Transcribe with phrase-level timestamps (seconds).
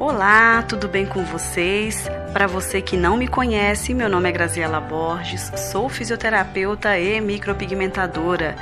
[0.00, 2.08] Olá, tudo bem com vocês?
[2.32, 8.56] Para você que não me conhece, meu nome é Graziela Borges, sou fisioterapeuta e micropigmentadora.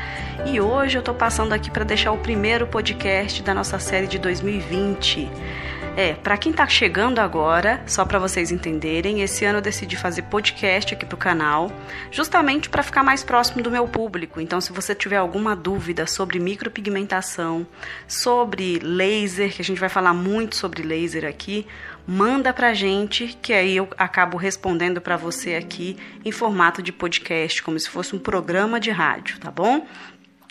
[0.45, 4.19] E hoje eu tô passando aqui para deixar o primeiro podcast da nossa série de
[4.19, 5.31] 2020.
[5.99, 10.23] É, para quem está chegando agora, só para vocês entenderem, esse ano eu decidi fazer
[10.23, 11.73] podcast aqui pro canal,
[12.13, 14.41] justamente para ficar mais próximo do meu público.
[14.41, 17.67] Então, se você tiver alguma dúvida sobre micropigmentação,
[18.07, 21.67] sobre laser, que a gente vai falar muito sobre laser aqui,
[22.07, 27.61] manda pra gente, que aí eu acabo respondendo para você aqui em formato de podcast,
[27.61, 29.85] como se fosse um programa de rádio, tá bom?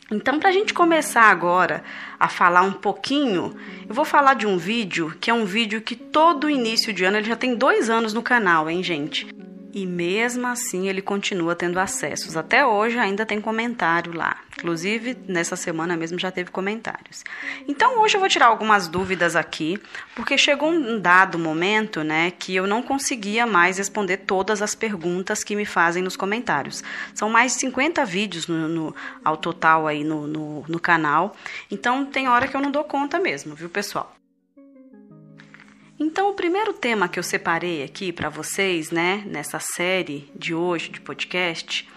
[0.10, 1.84] Então, para a gente começar agora
[2.18, 3.54] a falar um pouquinho,
[3.88, 7.18] eu vou falar de um vídeo que é um vídeo que todo início de ano,
[7.18, 9.28] ele já tem dois anos no canal, hein, gente?
[9.78, 12.36] E mesmo assim ele continua tendo acessos.
[12.36, 14.38] Até hoje ainda tem comentário lá.
[14.58, 17.24] Inclusive, nessa semana mesmo já teve comentários.
[17.68, 19.80] Então, hoje eu vou tirar algumas dúvidas aqui,
[20.16, 25.44] porque chegou um dado momento, né, que eu não conseguia mais responder todas as perguntas
[25.44, 26.84] que me fazem nos comentários.
[27.14, 31.36] São mais de 50 vídeos no, no ao total aí no, no, no canal.
[31.70, 34.17] Então, tem hora que eu não dou conta mesmo, viu, pessoal?
[36.00, 40.90] Então, o primeiro tema que eu separei aqui para vocês, né, nessa série de hoje
[40.90, 41.90] de podcast,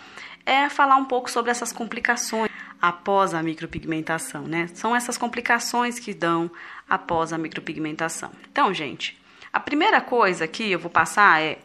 [0.47, 4.69] é falar um pouco sobre essas complicações após a micropigmentação, né?
[4.73, 6.51] São essas complicações que dão
[6.89, 8.33] após a micropigmentação.
[8.51, 9.21] Então, gente,
[9.53, 11.59] a primeira coisa que eu vou passar é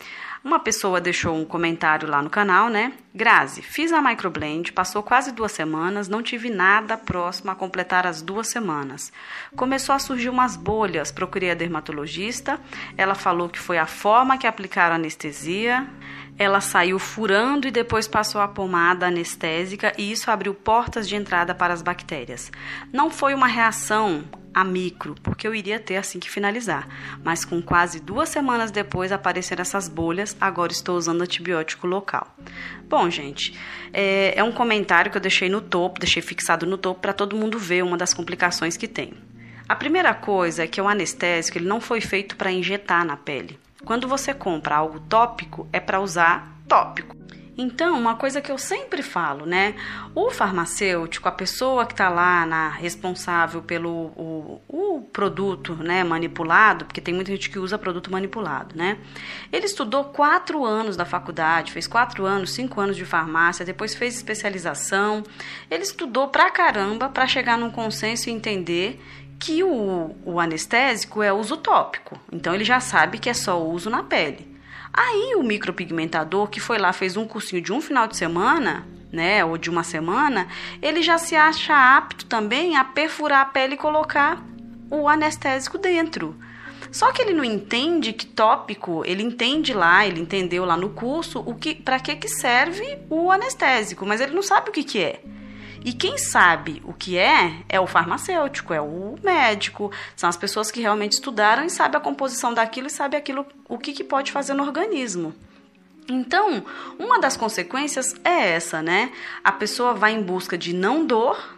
[0.45, 2.93] uma pessoa deixou um comentário lá no canal, né?
[3.15, 8.21] Grazi, fiz a microblend, passou quase duas semanas, não tive nada próximo a completar as
[8.21, 9.11] duas semanas.
[9.55, 12.59] Começou a surgir umas bolhas, procurei a dermatologista,
[12.95, 15.88] ela falou que foi a forma que aplicaram a anestesia,
[16.38, 21.55] ela saiu furando e depois passou a pomada anestésica e isso abriu portas de entrada
[21.55, 22.51] para as bactérias.
[22.93, 24.23] Não foi uma reação
[24.56, 26.88] a micro, porque eu iria ter assim que finalizar.
[27.22, 32.34] Mas com quase duas semanas depois apareceram essas bolhas, agora estou usando antibiótico local.
[32.88, 33.53] Bom, gente,
[33.91, 37.35] é, é um comentário que eu deixei no topo, deixei fixado no topo para todo
[37.35, 39.13] mundo ver uma das complicações que tem.
[39.68, 43.59] A primeira coisa é que o anestésico ele não foi feito para injetar na pele.
[43.84, 47.15] Quando você compra algo tópico, é para usar tópico.
[47.57, 49.75] Então, uma coisa que eu sempre falo, né?
[50.13, 56.83] O farmacêutico, a pessoa que está lá na responsável pelo o, o, produto né, manipulado,
[56.83, 58.97] porque tem muita gente que usa produto manipulado, né?
[59.53, 64.16] Ele estudou quatro anos da faculdade, fez quatro anos, cinco anos de farmácia, depois fez
[64.16, 65.23] especialização.
[65.72, 69.01] Ele estudou pra caramba para chegar num consenso e entender
[69.39, 72.19] que o, o anestésico é uso tópico.
[72.31, 74.54] Então, ele já sabe que é só uso na pele.
[74.97, 79.44] Aí o micropigmentador que foi lá, fez um cursinho de um final de semana, né,
[79.44, 80.47] ou de uma semana,
[80.81, 84.41] ele já se acha apto também a perfurar a pele e colocar
[84.89, 86.34] o anestésico dentro.
[86.91, 91.39] Só que ele não entende que tópico, ele entende lá, ele entendeu lá no curso
[91.45, 95.03] o que para que que serve o anestésico, mas ele não sabe o que que
[95.03, 95.22] é.
[95.85, 100.72] E quem sabe o que é, é o farmacêutico, é o médico, são as pessoas
[100.72, 104.31] que realmente estudaram e sabem a composição daquilo e sabem aquilo, o que, que pode
[104.31, 105.31] fazer no organismo.
[106.09, 106.66] Então,
[106.97, 109.12] uma das consequências é essa, né?
[109.44, 111.56] A pessoa vai em busca de não dor,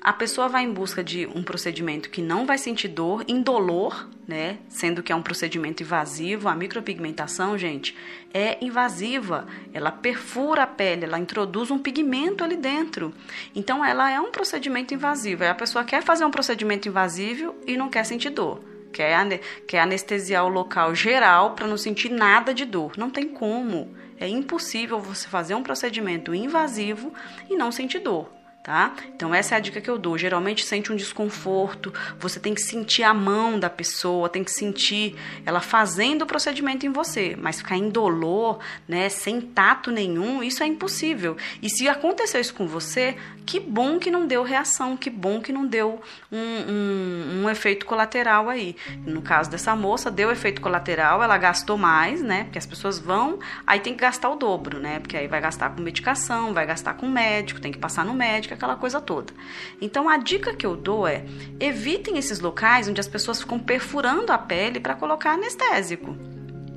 [0.00, 4.58] a pessoa vai em busca de um procedimento que não vai sentir dor, indolor, né?
[4.68, 7.96] Sendo que é um procedimento invasivo, a micropigmentação, gente,
[8.32, 9.46] é invasiva.
[9.72, 13.12] Ela perfura a pele, ela introduz um pigmento ali dentro.
[13.54, 15.42] Então, ela é um procedimento invasivo.
[15.42, 18.60] Aí a pessoa quer fazer um procedimento invasivo e não quer sentir dor.
[18.92, 22.92] Quer, quer anestesiar o local geral para não sentir nada de dor.
[22.96, 23.94] Não tem como.
[24.18, 27.12] É impossível você fazer um procedimento invasivo
[27.50, 28.35] e não sentir dor
[28.66, 28.92] tá?
[29.14, 30.18] Então essa é a dica que eu dou.
[30.18, 35.14] Geralmente sente um desconforto, você tem que sentir a mão da pessoa, tem que sentir
[35.44, 40.66] ela fazendo o procedimento em você, mas ficar indolor, né, sem tato nenhum, isso é
[40.66, 41.36] impossível.
[41.62, 43.16] E se aconteceu isso com você,
[43.46, 46.00] que bom que não deu reação, que bom que não deu
[46.32, 48.74] um, um, um efeito colateral aí.
[49.06, 52.44] No caso dessa moça, deu efeito colateral, ela gastou mais, né?
[52.44, 54.98] Porque as pessoas vão, aí tem que gastar o dobro, né?
[54.98, 58.55] Porque aí vai gastar com medicação, vai gastar com médico, tem que passar no médico,
[58.56, 59.32] aquela coisa toda.
[59.80, 61.24] Então a dica que eu dou é:
[61.60, 66.16] evitem esses locais onde as pessoas ficam perfurando a pele para colocar anestésico.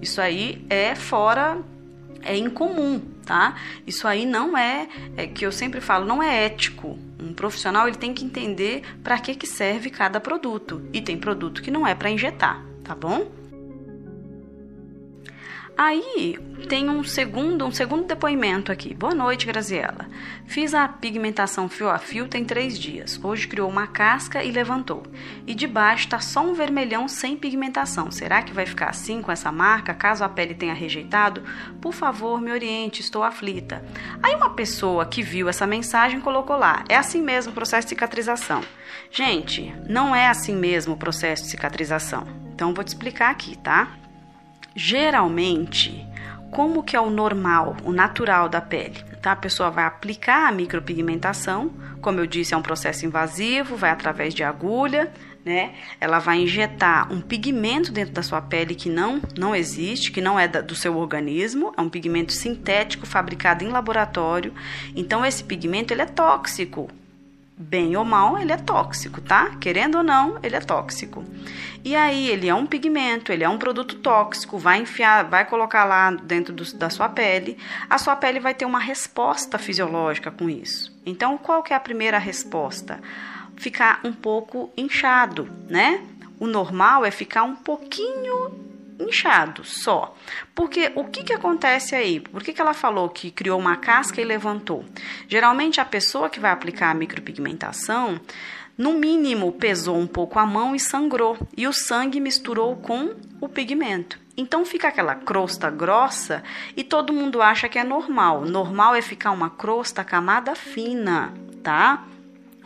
[0.01, 1.57] Isso aí é fora
[2.21, 3.55] é incomum, tá?
[3.87, 6.97] Isso aí não é, é que eu sempre falo, não é ético.
[7.19, 11.61] Um profissional ele tem que entender para que que serve cada produto e tem produto
[11.61, 13.38] que não é para injetar, tá bom?
[15.81, 16.37] Aí
[16.67, 18.93] tem um segundo, um segundo depoimento aqui.
[18.93, 20.09] Boa noite, Graziela.
[20.45, 23.17] Fiz a pigmentação fio a fio tem três dias.
[23.23, 25.03] Hoje criou uma casca e levantou.
[25.47, 28.11] E de baixo está só um vermelhão sem pigmentação.
[28.11, 31.43] Será que vai ficar assim com essa marca caso a pele tenha rejeitado?
[31.79, 33.81] Por favor, me oriente, estou aflita.
[34.21, 37.91] Aí uma pessoa que viu essa mensagem colocou lá: é assim mesmo o processo de
[37.91, 38.61] cicatrização.
[39.09, 42.27] Gente, não é assim mesmo o processo de cicatrização.
[42.53, 43.97] Então vou te explicar aqui, tá?
[44.75, 46.05] Geralmente,
[46.51, 49.03] como que é o normal, o natural da pele?
[49.21, 49.33] Tá?
[49.33, 51.71] A pessoa vai aplicar a micropigmentação,
[52.01, 55.11] como eu disse, é um processo invasivo, vai através de agulha,
[55.43, 55.73] né?
[55.99, 60.39] Ela vai injetar um pigmento dentro da sua pele que não não existe, que não
[60.39, 64.53] é da, do seu organismo, é um pigmento sintético fabricado em laboratório.
[64.95, 66.89] Então esse pigmento ele é tóxico
[67.61, 69.57] bem ou mal, ele é tóxico, tá?
[69.59, 71.25] Querendo ou não, ele é tóxico.
[71.83, 75.83] E aí, ele é um pigmento, ele é um produto tóxico, vai enfiar, vai colocar
[75.83, 77.57] lá dentro do, da sua pele,
[77.89, 80.97] a sua pele vai ter uma resposta fisiológica com isso.
[81.05, 83.01] Então, qual que é a primeira resposta?
[83.57, 86.01] Ficar um pouco inchado, né?
[86.39, 88.68] O normal é ficar um pouquinho
[88.99, 90.15] inchado só.
[90.53, 92.19] Porque o que, que acontece aí?
[92.19, 94.85] Por que, que ela falou que criou uma casca e levantou?
[95.27, 98.19] Geralmente a pessoa que vai aplicar a micropigmentação,
[98.77, 103.49] no mínimo pesou um pouco a mão e sangrou, e o sangue misturou com o
[103.49, 104.19] pigmento.
[104.37, 106.41] Então fica aquela crosta grossa
[106.77, 108.45] e todo mundo acha que é normal.
[108.45, 112.05] Normal é ficar uma crosta camada fina, tá?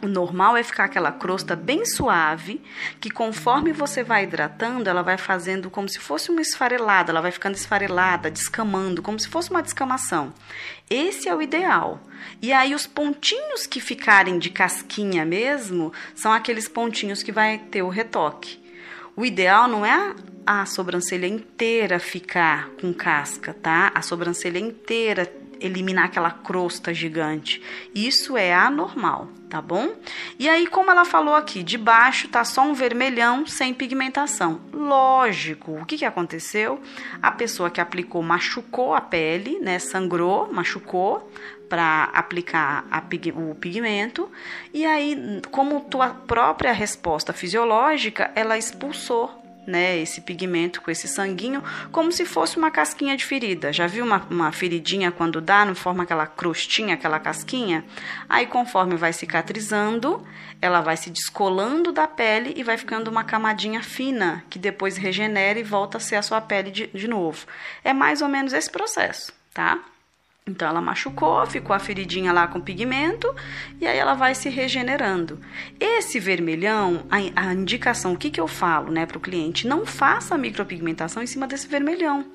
[0.04, 2.62] O normal é ficar aquela crosta bem suave,
[3.00, 7.32] que conforme você vai hidratando, ela vai fazendo como se fosse uma esfarelada, ela vai
[7.32, 10.34] ficando esfarelada, descamando, como se fosse uma descamação.
[10.90, 12.02] Esse é o ideal.
[12.42, 17.82] E aí os pontinhos que ficarem de casquinha mesmo, são aqueles pontinhos que vai ter
[17.82, 18.62] o retoque.
[19.16, 20.14] O ideal não é
[20.46, 23.90] a sobrancelha inteira ficar com casca, tá?
[23.96, 25.32] A sobrancelha inteira
[25.64, 27.62] eliminar aquela crosta gigante.
[27.96, 29.94] Isso é anormal, tá bom?
[30.38, 34.62] E aí, como ela falou aqui, de baixo tá só um vermelhão sem pigmentação.
[34.72, 36.82] Lógico, o que, que aconteceu?
[37.22, 39.80] A pessoa que aplicou machucou a pele, né?
[39.80, 41.32] Sangrou, machucou
[41.70, 43.02] para aplicar a,
[43.36, 44.30] o pigmento
[44.72, 51.64] e aí, como tua própria resposta fisiológica, ela expulsou né, esse pigmento com esse sanguinho,
[51.92, 53.72] como se fosse uma casquinha de ferida.
[53.72, 57.84] Já viu uma, uma feridinha quando dá, não forma aquela crostinha, aquela casquinha?
[58.28, 60.26] Aí, conforme vai cicatrizando,
[60.62, 65.60] ela vai se descolando da pele e vai ficando uma camadinha fina, que depois regenera
[65.60, 67.46] e volta a ser a sua pele de, de novo.
[67.84, 69.80] É mais ou menos esse processo, tá?
[70.46, 73.34] Então ela machucou, ficou a feridinha lá com pigmento
[73.80, 75.40] e aí ela vai se regenerando.
[75.80, 79.66] Esse vermelhão, a, a indicação, o que, que eu falo né, para o cliente?
[79.66, 82.26] Não faça micropigmentação em cima desse vermelhão,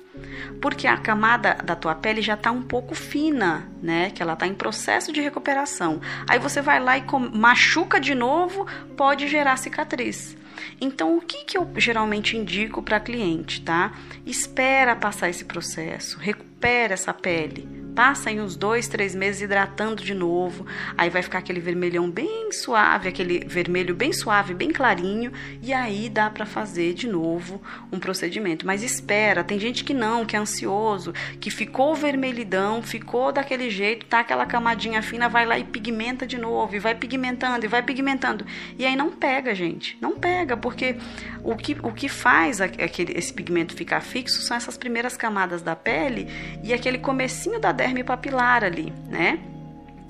[0.59, 4.09] porque a camada da tua pele já está um pouco fina, né?
[4.09, 6.01] Que ela está em processo de recuperação.
[6.27, 8.65] Aí você vai lá e machuca de novo,
[8.97, 10.35] pode gerar cicatriz.
[10.81, 13.91] Então, o que, que eu geralmente indico para cliente, tá?
[14.25, 20.13] Espera passar esse processo, recupera essa pele passa em uns dois, três meses hidratando de
[20.13, 20.65] novo,
[20.97, 26.07] aí vai ficar aquele vermelhão bem suave, aquele vermelho bem suave, bem clarinho, e aí
[26.07, 27.61] dá para fazer de novo
[27.91, 28.65] um procedimento.
[28.65, 34.05] Mas espera, tem gente que não, que é ansioso, que ficou vermelhidão, ficou daquele jeito,
[34.05, 37.83] tá aquela camadinha fina, vai lá e pigmenta de novo, e vai pigmentando, e vai
[37.83, 38.45] pigmentando.
[38.77, 40.95] E aí não pega, gente, não pega, porque
[41.43, 45.75] o que, o que faz aquele, esse pigmento ficar fixo são essas primeiras camadas da
[45.75, 46.29] pele
[46.63, 49.39] e aquele comecinho da derme derme papilar ali, né?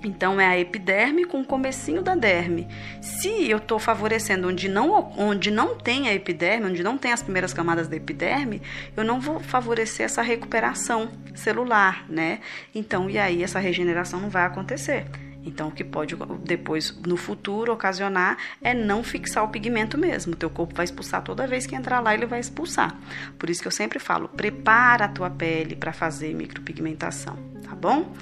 [0.03, 2.67] Então é a epiderme com o comecinho da derme.
[3.01, 7.21] Se eu estou favorecendo onde não, onde não tem a epiderme, onde não tem as
[7.21, 8.61] primeiras camadas da epiderme,
[8.95, 12.39] eu não vou favorecer essa recuperação celular, né?
[12.73, 15.05] Então, e aí essa regeneração não vai acontecer.
[15.45, 20.33] Então, o que pode depois, no futuro, ocasionar é não fixar o pigmento mesmo.
[20.33, 22.95] O teu corpo vai expulsar toda vez que entrar lá, ele vai expulsar.
[23.37, 28.13] Por isso que eu sempre falo, prepara a tua pele para fazer micropigmentação, tá bom?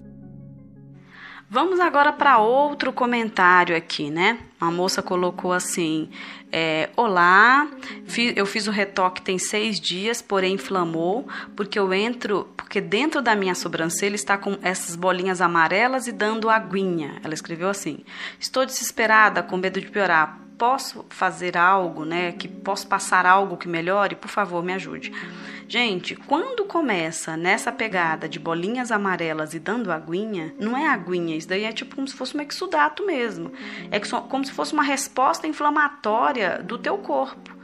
[1.50, 4.38] Vamos agora para outro comentário aqui, né?
[4.60, 6.10] Uma moça colocou assim:
[6.52, 7.70] é, Olá,
[8.36, 11.26] eu fiz o retoque tem seis dias, porém inflamou,
[11.56, 16.50] porque eu entro, porque dentro da minha sobrancelha está com essas bolinhas amarelas e dando
[16.50, 17.22] aguinha.
[17.24, 18.00] Ela escreveu assim:
[18.38, 22.32] Estou desesperada, com medo de piorar posso fazer algo, né?
[22.32, 24.16] Que posso passar algo que melhore?
[24.16, 25.12] Por favor, me ajude.
[25.68, 31.48] Gente, quando começa nessa pegada de bolinhas amarelas e dando aguinha, não é aguinha, isso
[31.48, 33.52] daí é tipo como se fosse um exudato mesmo.
[33.92, 37.56] É como se fosse uma resposta inflamatória do teu corpo.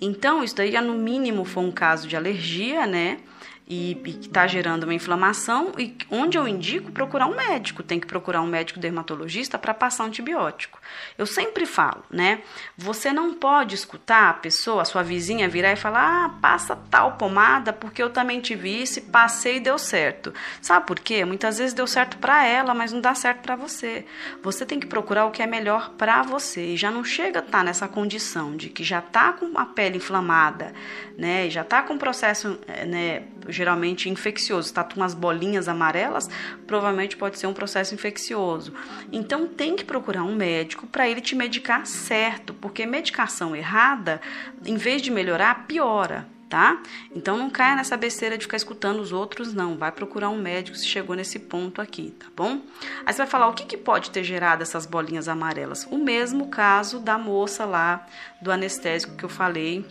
[0.00, 3.18] Então, isso daí, no mínimo, foi um caso de alergia, né?
[3.66, 8.06] E, que está gerando uma inflamação e onde eu indico procurar um médico, tem que
[8.06, 10.80] procurar um médico dermatologista para passar antibiótico.
[11.16, 12.42] Eu sempre falo, né?
[12.76, 17.12] Você não pode escutar a pessoa, a sua vizinha virar e falar: "Ah, passa tal
[17.12, 20.34] pomada porque eu também tive isso, passei e deu certo".
[20.60, 21.24] Sabe por quê?
[21.24, 24.04] Muitas vezes deu certo para ela, mas não dá certo para você.
[24.42, 27.44] Você tem que procurar o que é melhor para você e já não chega a
[27.44, 30.72] estar tá nessa condição de que já está com a pele inflamada,
[31.16, 31.46] né?
[31.46, 36.28] E já está com um processo, eh, né, geralmente infeccioso, está com umas bolinhas amarelas,
[36.66, 38.72] provavelmente pode ser um processo infeccioso.
[39.10, 44.20] Então tem que procurar um médico para ele te medicar certo, porque medicação errada,
[44.64, 46.26] em vez de melhorar, piora.
[46.48, 46.82] Tá?
[47.16, 49.78] Então não caia nessa besteira de ficar escutando os outros, não.
[49.78, 52.60] Vai procurar um médico se chegou nesse ponto aqui, tá bom?
[53.06, 55.88] Aí você vai falar o que, que pode ter gerado essas bolinhas amarelas.
[55.90, 58.06] O mesmo caso da moça lá
[58.42, 59.86] do anestésico que eu falei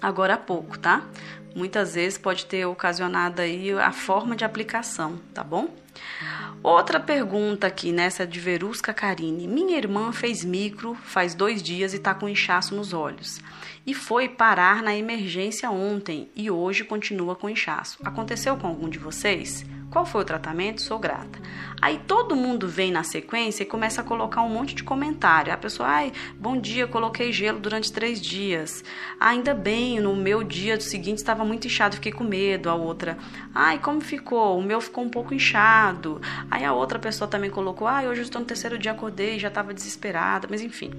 [0.00, 1.02] agora há pouco, tá?
[1.54, 5.68] Muitas vezes pode ter ocasionado aí a forma de aplicação, tá bom?
[6.62, 9.46] Outra pergunta aqui nessa de Verusca Carine.
[9.46, 13.40] Minha irmã fez micro faz dois dias e está com inchaço nos olhos.
[13.86, 17.98] E foi parar na emergência ontem e hoje continua com inchaço.
[18.04, 19.64] Aconteceu com algum de vocês?
[19.90, 20.82] Qual foi o tratamento?
[20.82, 21.38] Sou grata.
[21.80, 25.52] Aí todo mundo vem na sequência e começa a colocar um monte de comentário.
[25.52, 28.84] A pessoa, ai, bom dia, coloquei gelo durante três dias.
[29.18, 32.68] Ainda bem, no meu dia seguinte estava muito inchado, fiquei com medo.
[32.68, 33.16] A outra,
[33.54, 34.58] ai, como ficou?
[34.58, 36.20] O meu ficou um pouco inchado.
[36.50, 39.48] Aí a outra pessoa também colocou, ai, hoje eu estou no terceiro dia, acordei, já
[39.48, 40.90] estava desesperada, mas enfim.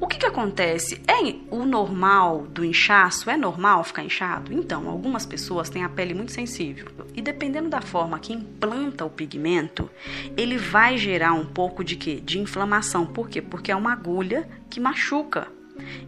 [0.00, 1.00] O que, que acontece?
[1.06, 1.14] É
[1.50, 3.30] o normal do inchaço?
[3.30, 4.52] É normal ficar inchado?
[4.52, 9.10] Então, algumas pessoas têm a pele muito sensível e dependendo da forma que implanta o
[9.10, 9.88] pigmento,
[10.36, 12.20] ele vai gerar um pouco de quê?
[12.22, 13.06] De inflamação.
[13.06, 13.40] Por quê?
[13.40, 15.48] Porque é uma agulha que machuca.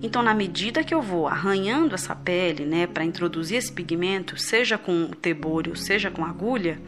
[0.03, 4.79] Então, na medida que eu vou arranhando essa pele, né, para introduzir esse pigmento, seja
[4.79, 6.81] com o tebúrio, seja com agulha,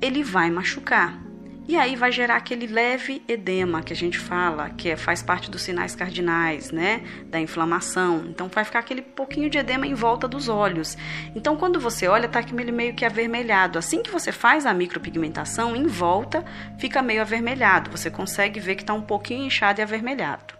[0.00, 1.31] ele vai machucar.
[1.68, 5.50] E aí vai gerar aquele leve edema que a gente fala, que é, faz parte
[5.50, 8.24] dos sinais cardinais, né, da inflamação.
[8.28, 10.98] Então vai ficar aquele pouquinho de edema em volta dos olhos.
[11.36, 13.78] Então quando você olha, tá aquele meio que avermelhado.
[13.78, 16.44] Assim que você faz a micropigmentação, em volta
[16.78, 17.90] fica meio avermelhado.
[17.90, 20.54] Você consegue ver que está um pouquinho inchado e avermelhado.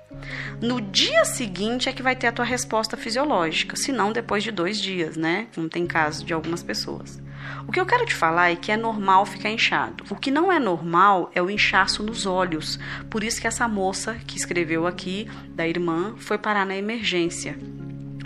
[0.60, 4.52] No dia seguinte é que vai ter a tua resposta fisiológica, se não depois de
[4.52, 5.48] dois dias, né?
[5.54, 7.20] Como tem caso de algumas pessoas.
[7.66, 10.04] O que eu quero te falar é que é normal ficar inchado.
[10.10, 12.78] O que não é normal é o inchaço nos olhos.
[13.10, 17.56] Por isso que essa moça que escreveu aqui, da irmã, foi parar na emergência.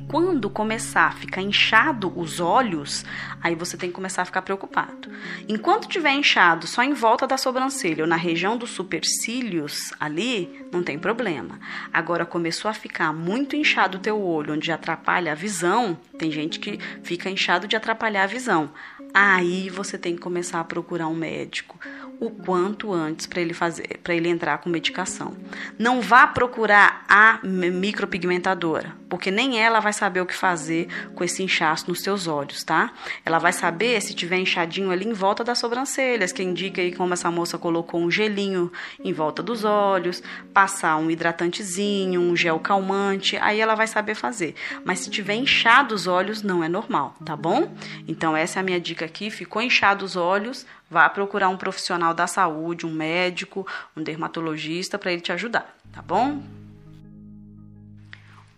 [0.09, 3.04] Quando começar a ficar inchado os olhos,
[3.42, 5.11] aí você tem que começar a ficar preocupado.
[5.49, 10.80] Enquanto tiver inchado só em volta da sobrancelha ou na região dos supercílios ali, não
[10.80, 11.59] tem problema.
[11.92, 16.61] Agora começou a ficar muito inchado o teu olho, onde atrapalha a visão, tem gente
[16.61, 18.71] que fica inchado de atrapalhar a visão.
[19.18, 21.80] Aí você tem que começar a procurar um médico
[22.18, 25.37] o quanto antes para ele fazer, para ele entrar com medicação.
[25.78, 31.42] Não vá procurar a micropigmentadora, porque nem ela vai saber o que fazer com esse
[31.42, 32.92] inchaço nos seus olhos, tá?
[33.25, 37.12] Ela vai saber se tiver inchadinho ali em volta das sobrancelhas, que indica aí como
[37.12, 43.37] essa moça colocou um gelinho em volta dos olhos, passar um hidratantezinho, um gel calmante,
[43.38, 44.54] aí ela vai saber fazer.
[44.85, 47.75] Mas se tiver inchado os olhos, não é normal, tá bom?
[48.08, 52.06] Então essa é a minha dica aqui, ficou inchado os olhos, vá procurar um profissional
[52.15, 56.43] da saúde, um médico, um dermatologista para ele te ajudar, tá bom?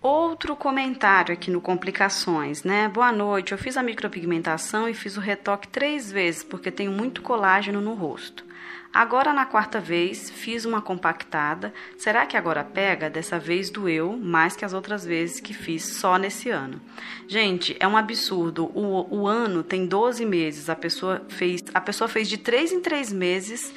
[0.00, 2.88] Outro comentário aqui no Complicações, né?
[2.88, 7.20] Boa noite, eu fiz a micropigmentação e fiz o retoque três vezes porque tenho muito
[7.20, 8.47] colágeno no rosto.
[8.92, 11.72] Agora, na quarta vez, fiz uma compactada.
[11.96, 13.10] Será que agora pega?
[13.10, 16.80] Dessa vez doeu mais que as outras vezes que fiz só nesse ano.
[17.26, 18.64] Gente, é um absurdo.
[18.74, 20.70] O, o ano tem 12 meses.
[20.70, 23.74] A pessoa fez, a pessoa fez de 3 em 3 meses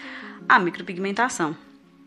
[0.47, 1.55] a micropigmentação.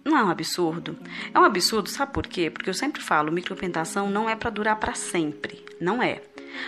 [0.04, 0.96] Não é um absurdo?
[1.32, 2.50] É um absurdo, sabe por quê?
[2.50, 5.64] Porque eu sempre falo, micropigmentação não é para durar para sempre.
[5.80, 6.20] Não é.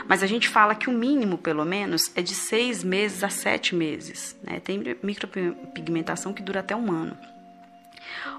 [0.08, 3.74] Mas a gente fala que o mínimo, pelo menos, é de seis meses a sete
[3.74, 4.36] meses.
[4.42, 4.60] Né?
[4.60, 7.16] Tem micropigmentação que dura até um ano.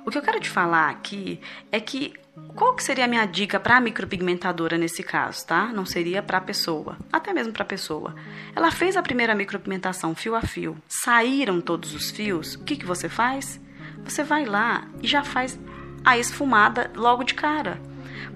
[0.06, 1.40] O que eu quero te falar aqui
[1.72, 2.14] é que
[2.56, 5.68] qual que seria a minha dica para a micropigmentadora nesse caso, tá?
[5.68, 8.16] Não seria para a pessoa, até mesmo para a pessoa.
[8.56, 12.56] Ela fez a primeira micropigmentação fio a fio, saíram todos os fios.
[12.56, 13.60] O que que você faz?
[14.04, 15.60] Você vai lá e já faz
[16.06, 17.82] a esfumada logo de cara.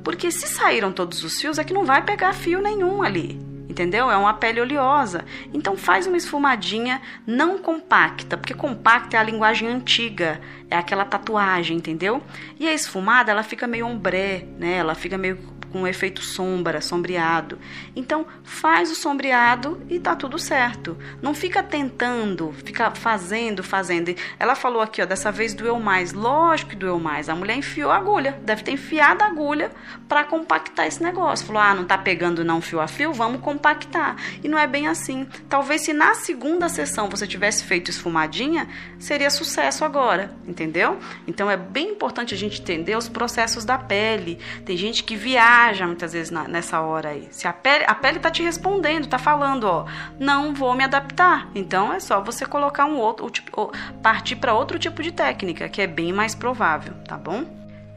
[0.04, 3.40] Porque se saíram todos os fios, é que não vai pegar fio nenhum ali.
[3.70, 4.12] Entendeu?
[4.12, 5.24] É uma pele oleosa.
[5.54, 11.78] Então faz uma esfumadinha não compacta, porque compacta é a linguagem antiga, é aquela tatuagem,
[11.78, 12.22] entendeu?
[12.60, 14.74] E a esfumada, ela fica meio ombré, né?
[14.74, 15.38] Ela fica meio
[15.72, 17.58] com efeito sombra, sombreado.
[17.96, 20.98] Então, faz o sombreado e tá tudo certo.
[21.22, 24.14] Não fica tentando, fica fazendo, fazendo.
[24.38, 26.14] Ela falou aqui, ó, dessa vez doeu mais.
[26.14, 27.30] Lógico que doeu mais.
[27.30, 29.72] A mulher enfiou a agulha, deve ter enfiado a agulha
[30.08, 31.46] para compactar esse negócio.
[31.46, 34.16] Falou: "Ah, não tá pegando não fio a fio, vamos compactar".
[34.44, 35.28] E não é bem assim.
[35.48, 38.68] Talvez se na segunda sessão você tivesse feito esfumadinha,
[39.00, 41.00] seria sucesso agora, entendeu?
[41.28, 44.40] Então é bem importante a gente entender os processos da pele.
[44.66, 47.28] Tem gente que viaja muitas vezes na, nessa hora aí.
[47.32, 49.86] Se a pele, a pele tá te respondendo, tá falando, ó,
[50.20, 51.50] não vou me adaptar.
[51.54, 55.82] Então é só você colocar um outro, tipo, partir para outro tipo de técnica, que
[55.82, 57.46] é bem mais provável, tá bom?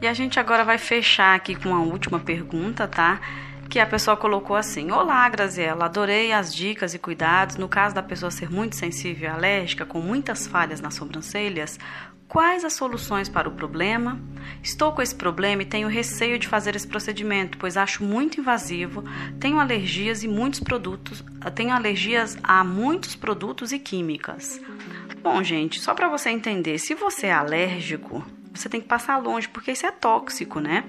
[0.01, 3.19] E a gente agora vai fechar aqui com uma última pergunta, tá?
[3.69, 7.55] que a pessoa colocou assim: Olá, Graziela, adorei as dicas e cuidados.
[7.55, 11.79] No caso da pessoa ser muito sensível e alérgica, com muitas falhas nas sobrancelhas,
[12.27, 14.19] Quais as soluções para o problema?
[14.63, 19.03] Estou com esse problema e tenho receio de fazer esse procedimento, pois acho muito invasivo.
[19.39, 24.59] Tenho alergias e muitos produtos, tenho alergias a muitos produtos e químicas.
[25.21, 29.47] Bom, gente, só para você entender, se você é alérgico, você tem que passar longe,
[29.47, 30.83] porque isso é tóxico, né?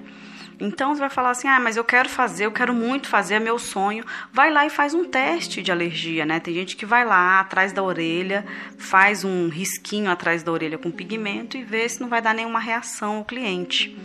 [0.58, 3.40] Então você vai falar assim: ah, mas eu quero fazer, eu quero muito fazer, é
[3.40, 4.04] meu sonho.
[4.32, 6.40] Vai lá e faz um teste de alergia, né?
[6.40, 8.44] Tem gente que vai lá atrás da orelha,
[8.78, 12.60] faz um risquinho atrás da orelha com pigmento e vê se não vai dar nenhuma
[12.60, 13.96] reação ao cliente.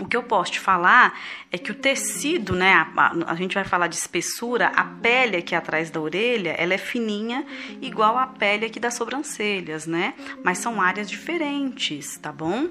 [0.00, 1.18] O que eu posso te falar
[1.50, 5.54] é que o tecido, né, a, a, gente vai falar de espessura, a pele aqui
[5.54, 7.44] atrás da orelha, ela é fininha,
[7.80, 10.14] igual a pele aqui das sobrancelhas, né?
[10.44, 12.68] Mas são áreas diferentes, tá bom?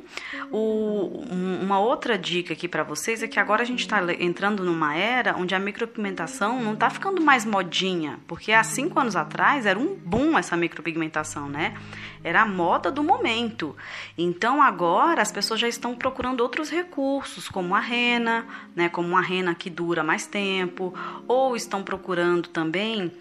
[0.51, 4.63] O, um, uma outra dica aqui para vocês é que agora a gente está entrando
[4.63, 9.65] numa era onde a micropigmentação não tá ficando mais modinha, porque há cinco anos atrás
[9.65, 11.73] era um boom essa micropigmentação, né?
[12.23, 13.75] Era a moda do momento.
[14.17, 18.45] Então agora as pessoas já estão procurando outros recursos, como a rena,
[18.75, 20.93] né, como uma rena que dura mais tempo,
[21.27, 23.11] ou estão procurando também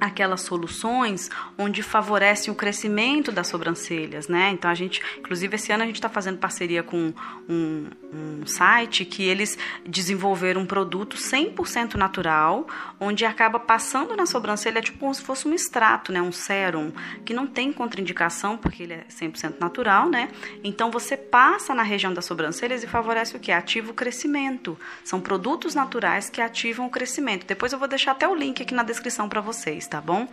[0.00, 4.50] aquelas soluções onde favorecem o crescimento das sobrancelhas, né?
[4.50, 7.12] Então a gente, inclusive esse ano a gente está fazendo parceria com
[7.48, 12.66] um, um, site que eles desenvolveram um produto 100% natural,
[13.00, 16.20] onde acaba passando na sobrancelha tipo como se fosse um extrato, né?
[16.20, 16.92] Um sérum
[17.24, 20.28] que não tem contraindicação porque ele é 100% natural, né?
[20.62, 23.50] Então você passa na região das sobrancelhas e favorece o que?
[23.50, 24.78] Ativa o crescimento.
[25.04, 27.46] São produtos naturais que ativam o crescimento.
[27.46, 30.28] Depois eu vou deixar até o link aqui na descrição para vocês tá bom?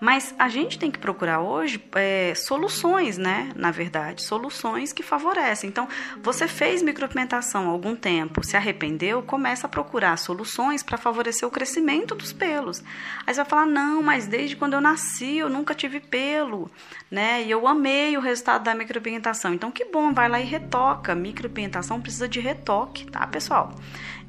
[0.00, 3.50] Mas a gente tem que procurar hoje é, soluções, né?
[3.54, 5.68] Na verdade, soluções que favorecem.
[5.68, 5.88] Então,
[6.22, 11.50] você fez micropigmentação há algum tempo, se arrependeu, começa a procurar soluções para favorecer o
[11.50, 12.82] crescimento dos pelos.
[13.26, 16.70] Aí você vai falar: não, mas desde quando eu nasci eu nunca tive pelo,
[17.10, 17.42] né?
[17.42, 19.52] E eu amei o resultado da micropigmentação.
[19.52, 21.14] Então, que bom, vai lá e retoca.
[21.14, 23.74] Micropigmentação precisa de retoque, tá, pessoal?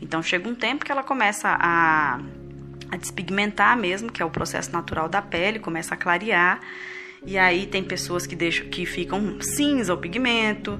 [0.02, 2.20] Então, chega um tempo que ela começa a
[2.90, 6.62] a despigmentar mesmo, que é o processo natural da pele, começa a clarear.
[7.26, 10.80] E aí tem pessoas que deixam que ficam cinza o pigmento,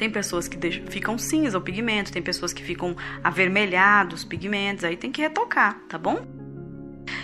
[0.00, 4.82] tem pessoas que deixam, ficam cinza o pigmento, tem pessoas que ficam avermelhados os pigmentos,
[4.82, 6.39] aí tem que retocar, tá bom?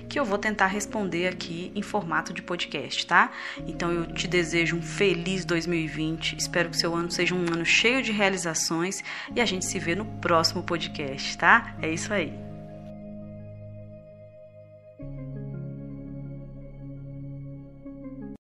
[0.08, 3.30] que eu vou tentar responder aqui em formato de podcast, tá?
[3.64, 6.36] Então eu te desejo um feliz 2020.
[6.36, 9.00] Espero que seu ano seja um ano cheio de realizações
[9.34, 11.76] e a gente se vê no próximo podcast, tá?
[11.80, 12.49] É isso aí.